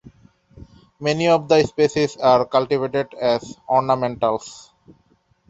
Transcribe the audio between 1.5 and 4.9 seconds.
species are cultivated as ornamentals.